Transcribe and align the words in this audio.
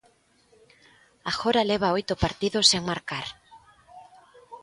Agora 1.31 1.67
leva 1.71 1.95
oito 1.97 2.13
partidos 2.23 2.65
sen 2.71 2.81
marcar. 2.91 3.25